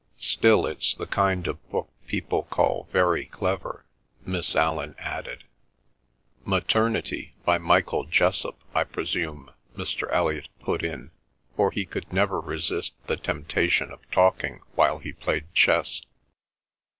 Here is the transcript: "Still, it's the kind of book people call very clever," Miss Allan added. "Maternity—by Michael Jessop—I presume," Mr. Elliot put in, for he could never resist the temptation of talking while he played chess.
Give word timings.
"Still, 0.17 0.65
it's 0.65 0.95
the 0.95 1.05
kind 1.05 1.45
of 1.45 1.69
book 1.69 1.91
people 2.07 2.41
call 2.49 2.87
very 2.91 3.25
clever," 3.27 3.85
Miss 4.25 4.55
Allan 4.55 4.95
added. 4.97 5.43
"Maternity—by 6.43 7.59
Michael 7.59 8.05
Jessop—I 8.05 8.83
presume," 8.83 9.51
Mr. 9.77 10.11
Elliot 10.11 10.47
put 10.59 10.83
in, 10.83 11.11
for 11.55 11.69
he 11.69 11.85
could 11.85 12.11
never 12.11 12.39
resist 12.39 12.93
the 13.05 13.15
temptation 13.15 13.91
of 13.91 13.99
talking 14.09 14.61
while 14.73 14.97
he 14.97 15.13
played 15.13 15.53
chess. 15.53 16.01